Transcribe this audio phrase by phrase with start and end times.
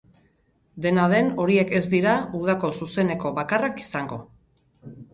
[0.85, 4.23] Dena den, horiek ez dira udako zuzeneko bakarrak izango.